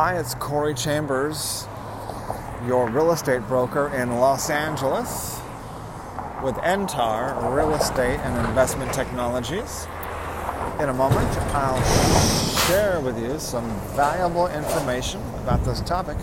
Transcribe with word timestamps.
Hi, 0.00 0.16
it's 0.16 0.36
Corey 0.36 0.74
Chambers, 0.74 1.66
your 2.68 2.88
real 2.88 3.10
estate 3.10 3.42
broker 3.48 3.88
in 3.88 4.20
Los 4.20 4.48
Angeles 4.48 5.40
with 6.40 6.54
Entar 6.58 7.52
Real 7.52 7.74
Estate 7.74 8.20
and 8.20 8.46
Investment 8.46 8.92
Technologies. 8.94 9.88
In 10.78 10.88
a 10.88 10.94
moment, 10.94 11.28
I'll 11.52 11.82
share 12.68 13.00
with 13.00 13.18
you 13.18 13.40
some 13.40 13.68
valuable 13.96 14.46
information 14.46 15.20
about 15.42 15.64
this 15.64 15.80
topic 15.80 16.16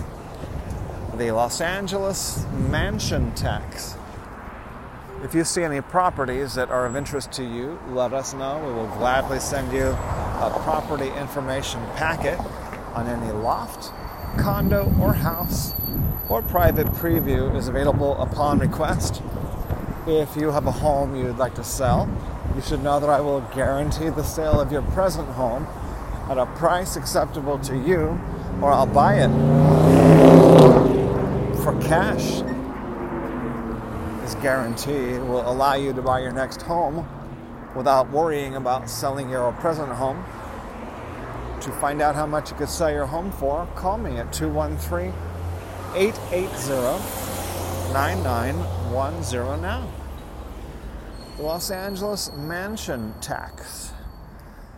the 1.17 1.31
Los 1.31 1.59
Angeles 1.59 2.45
mansion 2.69 3.35
tax. 3.35 3.97
If 5.21 5.35
you 5.35 5.43
see 5.43 5.63
any 5.63 5.81
properties 5.81 6.53
that 6.55 6.69
are 6.69 6.85
of 6.85 6.95
interest 6.95 7.33
to 7.33 7.43
you, 7.43 7.77
let 7.89 8.13
us 8.13 8.33
know. 8.33 8.57
We 8.65 8.71
will 8.71 8.95
gladly 8.95 9.41
send 9.41 9.73
you 9.73 9.87
a 9.87 10.61
property 10.63 11.09
information 11.19 11.81
packet 11.97 12.39
on 12.95 13.07
any 13.07 13.31
loft, 13.31 13.91
condo, 14.39 14.91
or 14.99 15.13
house, 15.13 15.73
or 16.29 16.41
private 16.41 16.87
preview 16.87 17.53
is 17.55 17.67
available 17.67 18.19
upon 18.21 18.57
request. 18.59 19.21
If 20.07 20.35
you 20.35 20.51
have 20.51 20.65
a 20.65 20.71
home 20.71 21.15
you'd 21.15 21.37
like 21.37 21.55
to 21.55 21.63
sell, 21.63 22.09
you 22.55 22.61
should 22.61 22.81
know 22.81 22.99
that 22.99 23.09
I 23.09 23.19
will 23.19 23.41
guarantee 23.53 24.09
the 24.09 24.23
sale 24.23 24.59
of 24.61 24.71
your 24.71 24.81
present 24.81 25.27
home 25.29 25.67
at 26.29 26.37
a 26.37 26.45
price 26.45 26.95
acceptable 26.95 27.59
to 27.59 27.75
you, 27.77 28.19
or 28.61 28.71
I'll 28.71 28.85
buy 28.85 29.15
it 29.15 29.29
for 31.63 31.79
cash. 31.81 32.41
This 34.21 34.35
guarantee 34.35 35.19
will 35.19 35.47
allow 35.47 35.75
you 35.75 35.91
to 35.93 36.01
buy 36.01 36.21
your 36.21 36.31
next 36.31 36.61
home 36.61 37.07
without 37.75 38.09
worrying 38.09 38.55
about 38.55 38.89
selling 38.89 39.29
your 39.29 39.51
present 39.53 39.89
home 39.89 40.23
to 41.65 41.71
find 41.71 41.99
out 41.99 42.13
how 42.13 42.27
much 42.27 42.51
you 42.51 42.57
could 42.57 42.69
sell 42.69 42.91
your 42.91 43.07
home 43.07 43.31
for, 43.31 43.67
call 43.75 43.97
me 43.97 44.17
at 44.17 44.31
213 44.31 45.11
880 45.95 47.91
9910 47.91 49.61
now. 49.61 49.89
The 51.37 51.43
Los 51.43 51.71
Angeles 51.71 52.31
mansion 52.33 53.15
tax. 53.19 53.93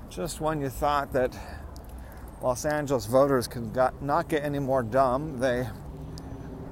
Just 0.10 0.40
when 0.40 0.62
you 0.62 0.70
thought 0.70 1.12
that 1.12 1.38
Los 2.42 2.64
Angeles 2.64 3.06
voters 3.06 3.48
could 3.48 3.74
got, 3.74 4.02
not 4.02 4.30
get 4.30 4.44
any 4.44 4.60
more 4.60 4.82
dumb, 4.82 5.40
they 5.40 5.68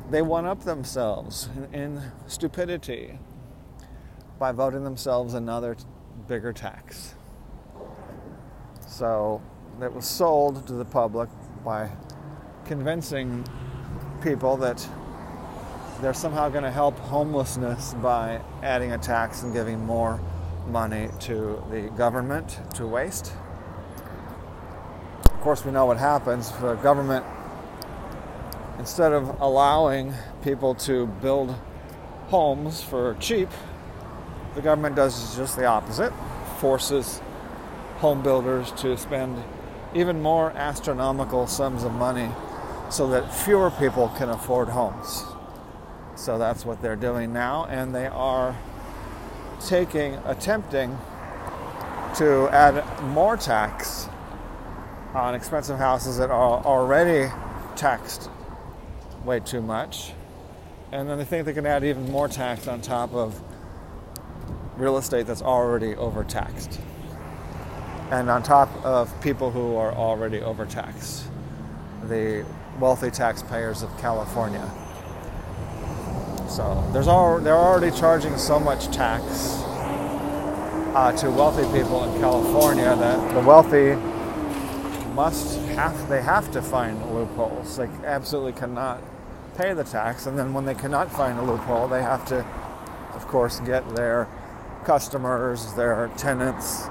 they 0.10 0.22
one 0.22 0.46
up 0.46 0.64
themselves 0.64 1.50
in, 1.74 1.82
in 1.82 2.02
stupidity 2.28 3.20
by 4.40 4.54
voting 4.54 4.84
themselves 4.84 5.34
another 5.34 5.76
bigger 6.28 6.54
tax. 6.54 7.16
So 8.88 9.42
that 9.80 9.94
was 9.94 10.06
sold 10.06 10.66
to 10.68 10.74
the 10.74 10.86
public 10.86 11.30
by 11.64 11.90
convincing 12.66 13.46
people 14.22 14.58
that 14.58 14.88
they're 16.02 16.14
somehow 16.14 16.50
going 16.50 16.64
to 16.64 16.72
help 16.72 16.98
homelessness 17.00 17.94
by 17.96 18.40
adding 18.64 18.92
a 18.92 18.98
tax 18.98 19.44
and 19.44 19.54
giving 19.54 19.84
more 19.86 20.20
money 20.68 21.10
to 21.20 21.64
the 21.70 21.92
government 21.98 22.60
to 22.74 22.88
waste. 22.88 23.34
Of 25.26 25.42
course, 25.42 25.64
we 25.64 25.72
know 25.72 25.86
what 25.86 25.98
happens. 25.98 26.52
The 26.54 26.76
government, 26.76 27.26
instead 28.80 29.14
of 29.14 29.40
allowing 29.42 30.14
people 30.42 30.74
to 30.76 31.08
build 31.08 31.56
homes 32.28 32.82
for 32.82 33.16
cheap, 33.20 33.50
the 34.56 34.62
government 34.62 34.96
does 34.96 35.36
just 35.36 35.56
the 35.58 35.66
opposite, 35.66 36.14
forces 36.60 37.22
home 37.98 38.24
builders 38.24 38.72
to 38.72 38.98
spend 38.98 39.44
even 39.96 40.22
more 40.22 40.52
astronomical 40.52 41.48
sums 41.48 41.84
of 41.84 41.94
money 41.94 42.30
so 42.90 43.08
that 43.08 43.34
fewer 43.34 43.72
people 43.72 44.10
can 44.10 44.30
afford 44.30 44.68
homes. 44.68 45.24
So 46.16 46.38
that's 46.38 46.66
what 46.66 46.82
they're 46.82 46.96
doing 46.96 47.34
now, 47.34 47.66
and 47.66 47.96
they 47.96 48.08
are 48.08 48.56
taking, 49.66 50.16
attempting 50.26 50.98
to 52.16 52.50
add 52.50 52.84
more 53.04 53.36
tax 53.38 54.08
on 55.14 55.34
expensive 55.34 55.78
houses 55.78 56.18
that 56.18 56.30
are 56.30 56.64
already 56.64 57.32
taxed 57.76 58.30
way 59.24 59.40
too 59.40 59.62
much. 59.62 60.12
And 60.92 61.10
then 61.10 61.18
they 61.18 61.26
think 61.26 61.46
they 61.46 61.54
can 61.54 61.66
add 61.66 61.84
even 61.84 62.12
more 62.12 62.28
tax 62.28 62.68
on 62.68 62.82
top 62.82 63.14
of 63.14 63.42
real 64.78 64.98
estate 64.98 65.26
that's 65.26 65.42
already 65.42 65.96
overtaxed 65.96 66.80
and 68.12 68.30
on 68.30 68.44
top 68.44 68.70
of 68.86 69.10
people 69.22 69.52
who 69.52 69.76
are 69.76 69.94
already 69.94 70.40
overtaxed, 70.42 71.28
the 72.04 72.46
wealthy 72.80 73.10
taxpayers 73.10 73.82
of 73.82 73.98
California. 73.98 74.70
So 76.48 76.88
there's 76.94 77.08
all, 77.08 77.40
they're 77.40 77.56
already 77.56 77.96
charging 77.98 78.38
so 78.38 78.60
much 78.60 78.88
tax 78.88 79.64
uh, 80.96 81.12
to 81.18 81.32
wealthy 81.32 81.64
people 81.78 82.04
in 82.04 82.20
California 82.22 82.96
that 82.96 83.34
the 83.34 83.42
wealthy 83.42 83.96
must 85.14 85.58
have 85.70 86.10
they 86.10 86.22
have 86.22 86.52
to 86.52 86.62
find 86.62 87.04
loopholes. 87.14 87.78
They 87.78 87.88
absolutely 88.06 88.54
cannot 88.54 89.02
pay 89.58 89.74
the 89.74 89.84
tax, 89.84 90.26
and 90.26 90.38
then 90.38 90.54
when 90.54 90.66
they 90.66 90.76
cannot 90.76 91.12
find 91.12 91.40
a 91.40 91.42
loophole, 91.42 91.88
they 91.88 92.02
have 92.02 92.26
to, 92.28 92.46
of 93.14 93.26
course, 93.28 93.62
get 93.62 93.96
their 93.96 94.28
customers, 94.84 95.74
their 95.74 96.12
tenants, 96.18 96.88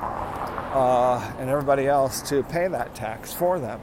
uh, 0.75 1.33
and 1.39 1.49
everybody 1.49 1.87
else 1.87 2.21
to 2.21 2.43
pay 2.43 2.67
that 2.67 2.97
tax 2.97 3.33
for 3.33 3.61
them. 3.61 3.81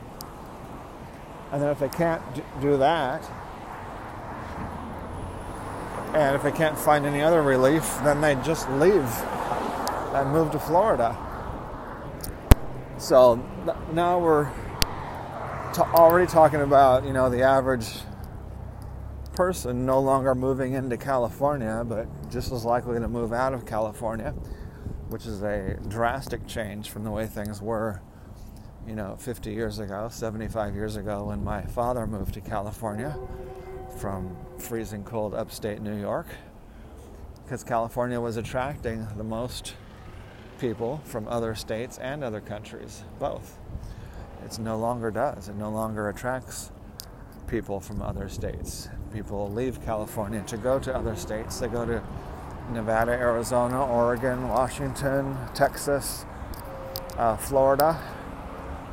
And 1.52 1.62
then 1.62 1.70
if 1.70 1.80
they 1.80 1.88
can't 1.88 2.22
do 2.62 2.78
that, 2.78 3.24
and 6.14 6.36
if 6.36 6.44
they 6.44 6.52
can't 6.52 6.78
find 6.78 7.06
any 7.06 7.22
other 7.22 7.42
relief, 7.42 7.84
then 8.04 8.20
they 8.20 8.36
just 8.44 8.70
leave 8.72 9.08
and 10.14 10.32
move 10.32 10.52
to 10.52 10.60
Florida. 10.60 11.18
So 12.98 13.38
now 13.94 14.20
we're 14.20 14.52
already 15.78 16.30
talking 16.30 16.60
about, 16.60 17.06
you 17.06 17.14
know, 17.14 17.30
the 17.30 17.44
average 17.44 17.88
person 19.34 19.86
no 19.86 20.02
longer 20.02 20.36
moving 20.36 20.74
into 20.74 20.98
California, 20.98 21.86
but 21.88 22.08
just 22.30 22.52
as 22.52 22.66
likely 22.66 23.00
to 23.00 23.08
move 23.08 23.32
out 23.32 23.54
of 23.54 23.66
California 23.66 24.34
which 25.12 25.26
is 25.26 25.44
a 25.44 25.78
drastic 25.90 26.48
change 26.48 26.90
from 26.90 27.04
the 27.04 27.12
way 27.12 27.28
things 27.28 27.62
were, 27.62 28.02
you 28.88 28.96
know, 28.96 29.18
50 29.20 29.52
years 29.52 29.78
ago, 29.78 30.08
75 30.10 30.74
years 30.74 30.96
ago 30.96 31.26
when 31.26 31.44
my 31.44 31.62
father 31.64 32.08
moved 32.08 32.34
to 32.36 32.42
California 32.42 33.18
from 33.98 34.34
freezing 34.58 35.04
cold 35.04 35.34
upstate 35.34 35.82
New 35.82 36.00
York 36.00 36.28
because 37.44 37.62
California 37.62 38.22
was 38.22 38.38
attracting 38.38 39.06
the 39.18 39.24
most 39.24 39.74
people 40.62 41.02
from 41.04 41.28
other 41.28 41.56
states 41.56 41.98
and 41.98 42.24
other 42.24 42.40
countries, 42.40 43.04
both. 43.20 43.58
It 44.46 44.58
no 44.60 44.78
longer 44.78 45.12
does. 45.12 45.50
It 45.50 45.56
no 45.56 45.70
longer 45.70 46.08
attracts 46.08 46.72
people 47.48 47.82
from 47.82 48.02
other 48.02 48.30
states. 48.30 48.88
People 49.14 49.52
leave 49.52 49.84
California 49.84 50.42
to 50.48 50.56
go 50.56 50.80
to 50.80 50.96
other 50.96 51.18
states. 51.18 51.60
They 51.60 51.68
go 51.68 51.86
to 51.86 52.02
Nevada, 52.74 53.12
Arizona, 53.12 53.86
Oregon, 53.86 54.48
Washington, 54.48 55.38
Texas, 55.54 56.26
uh, 57.18 57.36
Florida, 57.36 58.00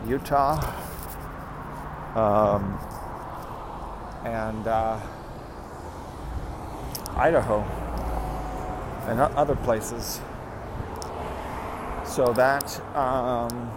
Utah, 0.06 0.56
um, 2.14 2.78
and 4.24 4.66
uh, 4.66 5.00
Idaho, 7.16 7.60
and 9.06 9.20
other 9.20 9.56
places. 9.56 10.20
So 12.04 12.32
that, 12.32 12.80
um, 12.96 13.70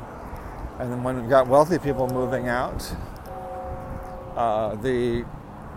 and 0.80 0.92
then 0.92 1.04
when 1.04 1.22
we 1.22 1.30
got 1.30 1.48
wealthy 1.48 1.78
people 1.78 2.08
moving 2.08 2.48
out, 2.48 2.96
uh, 4.36 4.76
the 4.76 5.26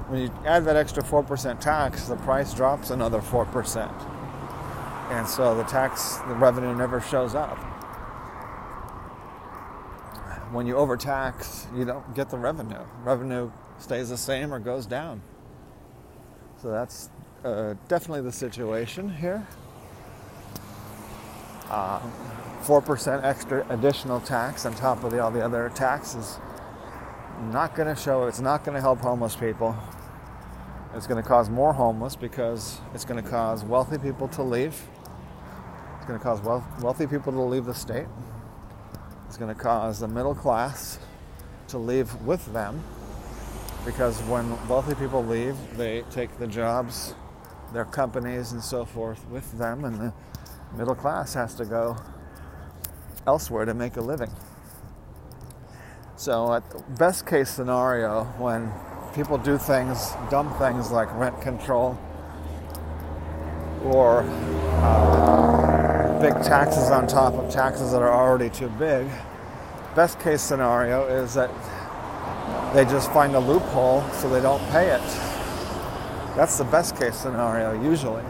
when 0.08 0.20
you 0.20 0.30
add 0.44 0.66
that 0.66 0.76
extra 0.76 1.02
4% 1.02 1.60
tax, 1.60 2.04
the 2.08 2.16
price 2.16 2.52
drops 2.52 2.90
another 2.90 3.20
4%. 3.20 4.13
And 5.10 5.26
so 5.28 5.54
the 5.54 5.64
tax, 5.64 6.16
the 6.28 6.34
revenue 6.34 6.74
never 6.74 7.00
shows 7.00 7.34
up. 7.34 7.58
When 10.52 10.66
you 10.66 10.76
overtax, 10.76 11.66
you 11.74 11.84
don't 11.84 12.14
get 12.14 12.30
the 12.30 12.38
revenue. 12.38 12.82
Revenue 13.02 13.50
stays 13.78 14.08
the 14.08 14.16
same 14.16 14.52
or 14.52 14.58
goes 14.58 14.86
down. 14.86 15.20
So 16.62 16.70
that's 16.70 17.10
uh, 17.44 17.74
definitely 17.88 18.22
the 18.22 18.32
situation 18.32 19.08
here. 19.08 19.46
Uh, 21.68 22.00
4% 22.62 23.24
extra 23.24 23.66
additional 23.68 24.20
tax 24.20 24.64
on 24.64 24.74
top 24.74 25.04
of 25.04 25.10
the, 25.10 25.22
all 25.22 25.30
the 25.30 25.44
other 25.44 25.70
taxes 25.74 26.38
not 27.50 27.74
going 27.74 27.92
to 27.92 28.00
show 28.00 28.26
it's 28.26 28.40
not 28.40 28.64
going 28.64 28.74
to 28.74 28.80
help 28.80 29.00
homeless 29.00 29.34
people 29.34 29.76
it's 30.96 31.08
going 31.08 31.20
to 31.20 31.28
cause 31.28 31.50
more 31.50 31.72
homeless 31.72 32.14
because 32.14 32.80
it's 32.94 33.04
going 33.04 33.22
to 33.22 33.28
cause 33.28 33.64
wealthy 33.64 33.98
people 33.98 34.28
to 34.28 34.42
leave. 34.42 34.80
It's 36.04 36.08
going 36.10 36.20
to 36.20 36.22
cause 36.22 36.42
wealthy 36.82 37.06
people 37.06 37.32
to 37.32 37.40
leave 37.40 37.64
the 37.64 37.72
state. 37.72 38.04
It's 39.26 39.38
going 39.38 39.54
to 39.54 39.58
cause 39.58 40.00
the 40.00 40.06
middle 40.06 40.34
class 40.34 40.98
to 41.68 41.78
leave 41.78 42.14
with 42.26 42.52
them. 42.52 42.84
because 43.86 44.20
when 44.22 44.68
wealthy 44.68 44.94
people 44.94 45.24
leave, 45.24 45.56
they 45.78 46.02
take 46.10 46.38
the 46.38 46.46
jobs, 46.46 47.14
their 47.72 47.86
companies, 47.86 48.52
and 48.52 48.62
so 48.62 48.84
forth 48.84 49.26
with 49.28 49.50
them, 49.58 49.86
and 49.86 49.98
the 49.98 50.12
middle 50.76 50.94
class 50.94 51.32
has 51.32 51.54
to 51.54 51.64
go 51.64 51.96
elsewhere 53.26 53.64
to 53.64 53.72
make 53.72 53.96
a 53.96 54.02
living. 54.02 54.30
So, 56.16 56.52
at 56.52 56.98
best 56.98 57.26
case 57.26 57.48
scenario, 57.48 58.24
when 58.36 58.70
people 59.14 59.38
do 59.38 59.56
things, 59.56 60.12
dumb 60.30 60.52
things 60.58 60.90
like 60.90 61.10
rent 61.14 61.40
control 61.40 61.98
or 63.84 64.22
uh, 64.22 65.33
big 66.24 66.42
taxes 66.42 66.90
on 66.90 67.06
top 67.06 67.34
of 67.34 67.52
taxes 67.52 67.92
that 67.92 68.00
are 68.00 68.10
already 68.10 68.48
too 68.48 68.70
big, 68.78 69.06
best 69.94 70.18
case 70.20 70.40
scenario 70.40 71.04
is 71.04 71.34
that 71.34 71.50
they 72.74 72.82
just 72.86 73.12
find 73.12 73.34
a 73.34 73.38
loophole 73.38 74.02
so 74.10 74.30
they 74.30 74.40
don't 74.40 74.66
pay 74.70 74.88
it. 74.88 75.02
That's 76.34 76.56
the 76.56 76.64
best 76.64 76.96
case 76.96 77.14
scenario, 77.14 77.78
usually. 77.82 78.24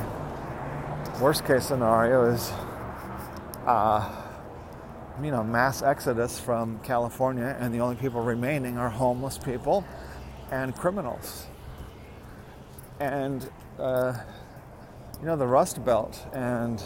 Worst 1.20 1.44
case 1.46 1.67
scenario 1.67 2.25
is, 2.25 2.52
uh, 3.64 4.11
you 5.23 5.31
know, 5.31 5.44
mass 5.44 5.81
exodus 5.81 6.40
from 6.40 6.81
California, 6.81 7.56
and 7.61 7.73
the 7.73 7.79
only 7.79 7.94
people 7.94 8.23
remaining 8.23 8.76
are 8.76 8.90
homeless 8.90 9.38
people 9.38 9.85
and 10.50 10.75
criminals. 10.75 11.47
And, 12.99 13.49
uh, 13.79 14.14
you 15.20 15.26
know, 15.26 15.37
the 15.37 15.47
Rust 15.47 15.85
Belt 15.85 16.26
and 16.32 16.82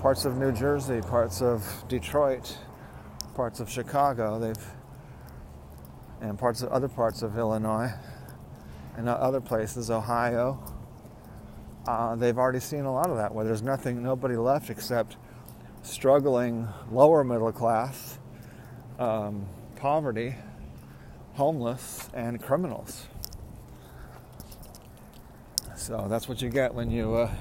parts 0.00 0.24
of 0.24 0.38
New 0.38 0.50
Jersey, 0.50 1.02
parts 1.02 1.42
of 1.42 1.62
Detroit, 1.86 2.56
parts 3.34 3.60
of 3.60 3.68
Chicago, 3.68 4.38
they've 4.38 4.66
and 6.22 6.38
parts 6.38 6.62
of 6.62 6.70
other 6.70 6.88
parts 6.88 7.20
of 7.20 7.36
Illinois 7.36 7.92
and 8.96 9.10
other 9.10 9.42
places, 9.42 9.90
Ohio. 9.90 10.58
Uh, 11.86 12.16
they've 12.16 12.38
already 12.38 12.60
seen 12.60 12.84
a 12.86 12.92
lot 12.92 13.10
of 13.10 13.16
that, 13.18 13.34
where 13.34 13.44
there's 13.44 13.62
nothing, 13.62 14.02
nobody 14.02 14.36
left 14.36 14.70
except 14.70 15.18
struggling 15.82 16.66
lower 16.90 17.22
middle 17.22 17.52
class, 17.52 18.18
um, 18.98 19.46
poverty, 19.76 20.34
homeless, 21.34 22.08
and 22.14 22.42
criminals. 22.42 23.06
So 25.76 26.06
that's 26.08 26.26
what 26.26 26.40
you 26.40 26.48
get 26.48 26.74
when 26.74 26.90
you 26.90 27.14
uh, 27.14 27.34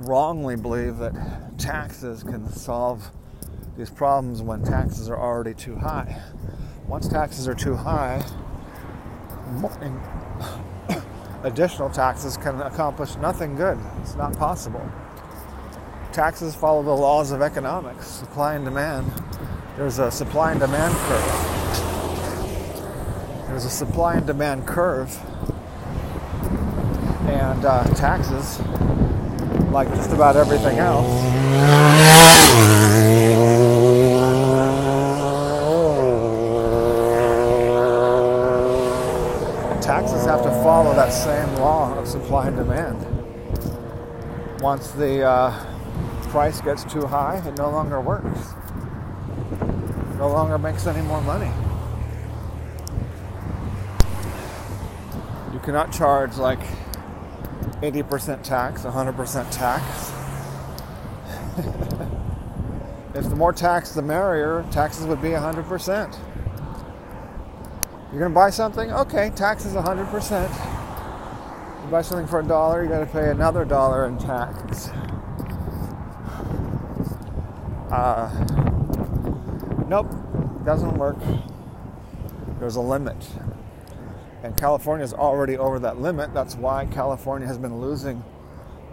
wrongly 0.00 0.56
believe 0.56 0.98
that 0.98 1.58
taxes 1.58 2.22
can 2.22 2.50
solve 2.50 3.10
these 3.76 3.90
problems 3.90 4.42
when 4.42 4.62
taxes 4.62 5.08
are 5.08 5.18
already 5.18 5.54
too 5.54 5.76
high 5.76 6.20
once 6.90 7.06
taxes 7.06 7.46
are 7.46 7.54
too 7.54 7.76
high, 7.76 8.20
additional 11.44 11.88
taxes 11.88 12.36
can 12.36 12.60
accomplish 12.62 13.14
nothing 13.18 13.54
good. 13.54 13.78
It's 14.02 14.16
not 14.16 14.36
possible. 14.36 14.84
Taxes 16.12 16.56
follow 16.56 16.82
the 16.82 16.90
laws 16.90 17.30
of 17.30 17.42
economics, 17.42 18.08
supply 18.08 18.54
and 18.56 18.64
demand. 18.64 19.08
There's 19.76 20.00
a 20.00 20.10
supply 20.10 20.50
and 20.50 20.58
demand 20.58 20.92
curve. 20.96 21.46
There's 23.46 23.64
a 23.66 23.70
supply 23.70 24.16
and 24.16 24.26
demand 24.26 24.66
curve. 24.66 25.16
And 27.28 27.64
uh, 27.64 27.84
taxes, 27.94 28.58
like 29.70 29.88
just 29.94 30.10
about 30.10 30.36
everything 30.36 30.78
else, 30.78 31.06
taxes 39.80 40.24
have 40.26 40.42
to 40.42 40.50
follow 40.62 40.92
that 40.94 41.10
same 41.12 41.54
law 41.56 41.96
of 41.96 42.08
supply 42.08 42.48
and 42.48 42.56
demand. 42.56 43.06
Once 44.60 44.90
the 44.92 45.22
uh, 45.22 45.52
price 46.28 46.60
gets 46.60 46.84
too 46.84 47.06
high, 47.06 47.40
it 47.46 47.56
no 47.56 47.70
longer 47.70 48.00
works. 48.00 48.54
no 50.18 50.28
longer 50.28 50.58
makes 50.58 50.86
any 50.86 51.00
more 51.02 51.20
money. 51.22 51.50
You 55.52 55.58
cannot 55.60 55.92
charge 55.92 56.36
like 56.36 56.60
80% 57.82 58.42
tax, 58.42 58.82
100% 58.82 59.50
tax. 59.50 60.12
if 63.14 63.28
the 63.28 63.36
more 63.36 63.52
tax, 63.52 63.92
the 63.92 64.02
merrier, 64.02 64.64
taxes 64.70 65.06
would 65.06 65.22
be 65.22 65.30
100%. 65.30 66.18
You're 68.10 68.18
going 68.18 68.30
to 68.30 68.34
buy 68.34 68.50
something? 68.50 68.92
Okay, 68.92 69.30
tax 69.30 69.64
is 69.64 69.74
100%. 69.74 71.84
You 71.84 71.90
buy 71.90 72.02
something 72.02 72.26
for 72.26 72.40
a 72.40 72.44
dollar, 72.44 72.82
you 72.82 72.90
got 72.90 73.00
to 73.00 73.06
pay 73.06 73.30
another 73.30 73.64
dollar 73.64 74.06
in 74.06 74.18
tax. 74.18 74.88
Uh, 77.90 78.28
nope, 79.88 80.10
doesn't 80.64 80.98
work. 80.98 81.18
There's 82.58 82.76
a 82.76 82.80
limit. 82.80 83.16
And 84.42 84.56
California 84.56 85.04
is 85.04 85.12
already 85.12 85.58
over 85.58 85.78
that 85.80 86.00
limit. 86.00 86.32
That's 86.32 86.56
why 86.56 86.86
California 86.86 87.46
has 87.46 87.58
been 87.58 87.80
losing 87.80 88.24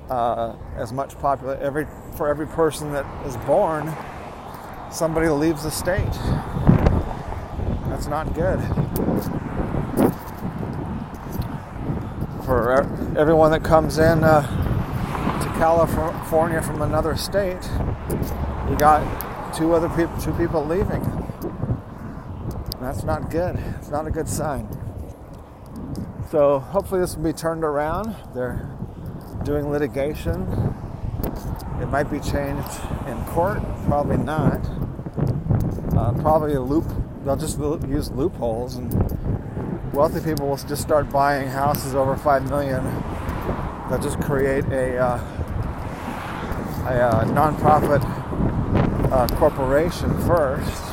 uh, 0.10 0.56
as 0.76 0.92
much 0.92 1.18
population. 1.20 1.64
Every, 1.64 1.88
for 2.16 2.28
every 2.28 2.48
person 2.48 2.92
that 2.94 3.06
is 3.26 3.38
born, 3.38 3.94
somebody 4.92 5.30
leaves 5.30 5.64
the 5.64 5.72
state. 5.72 6.12
That's 7.88 8.08
not 8.08 8.34
good. 8.34 8.60
For 12.46 12.72
everyone 13.18 13.52
that 13.52 13.64
comes 13.64 13.98
in 13.98 14.24
uh, 14.24 14.42
to 15.42 15.50
California 15.60 16.62
from 16.62 16.82
another 16.82 17.16
state, 17.16 17.64
you 18.70 18.78
got 18.78 19.02
two 19.56 19.74
other 19.74 19.90
people, 19.90 20.16
two 20.22 20.34
people 20.34 20.66
leaving. 20.66 21.04
That's 22.80 23.04
not 23.04 23.30
good. 23.32 23.58
It's 23.80 23.90
not 23.90 24.08
a 24.08 24.12
good 24.12 24.30
sign. 24.30 24.77
So 26.30 26.60
hopefully 26.60 27.02
this 27.02 27.16
will 27.16 27.24
be 27.24 27.34
turned 27.34 27.64
around. 27.64 28.16
They're 28.36 28.70
doing 29.44 29.70
litigation. 29.70 30.42
It 31.82 31.88
might 31.88 32.10
be 32.12 32.20
changed 32.20 32.80
in 33.08 33.24
court. 33.28 33.62
Probably 33.86 34.18
not. 34.18 34.60
Uh, 35.96 36.14
probably 36.22 36.54
a 36.54 36.62
loop 36.62 36.86
they'll 37.28 37.36
just 37.36 37.60
use 37.60 38.10
loopholes 38.12 38.76
and 38.76 38.94
wealthy 39.94 40.22
people 40.22 40.48
will 40.48 40.56
just 40.56 40.82
start 40.82 41.10
buying 41.10 41.48
houses 41.48 41.94
over 41.94 42.16
five 42.16 42.48
million. 42.50 42.84
They'll 43.90 44.00
just 44.00 44.20
create 44.22 44.64
a, 44.66 44.98
uh, 44.98 45.18
a 46.86 46.94
uh, 46.94 47.26
nonprofit 47.26 48.02
uh, 49.12 49.28
corporation 49.38 50.10
first, 50.26 50.84